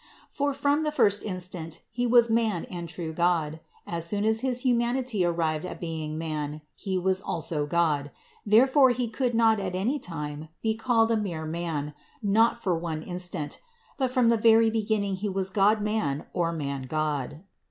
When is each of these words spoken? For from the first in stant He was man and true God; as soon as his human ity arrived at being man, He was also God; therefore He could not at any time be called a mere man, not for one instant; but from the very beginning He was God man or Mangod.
For 0.31 0.51
from 0.51 0.81
the 0.81 0.91
first 0.91 1.21
in 1.21 1.39
stant 1.39 1.81
He 1.91 2.07
was 2.07 2.27
man 2.27 2.65
and 2.71 2.89
true 2.89 3.13
God; 3.13 3.59
as 3.85 4.03
soon 4.03 4.25
as 4.25 4.39
his 4.39 4.61
human 4.61 4.95
ity 4.95 5.23
arrived 5.23 5.63
at 5.63 5.79
being 5.79 6.17
man, 6.17 6.61
He 6.73 6.97
was 6.97 7.21
also 7.21 7.67
God; 7.67 8.09
therefore 8.43 8.89
He 8.89 9.07
could 9.07 9.35
not 9.35 9.59
at 9.59 9.75
any 9.75 9.99
time 9.99 10.49
be 10.63 10.73
called 10.73 11.11
a 11.11 11.17
mere 11.17 11.45
man, 11.45 11.93
not 12.23 12.59
for 12.63 12.75
one 12.75 13.03
instant; 13.03 13.59
but 13.99 14.09
from 14.09 14.29
the 14.29 14.37
very 14.37 14.71
beginning 14.71 15.17
He 15.17 15.29
was 15.29 15.51
God 15.51 15.81
man 15.83 16.25
or 16.33 16.51
Mangod. 16.51 17.43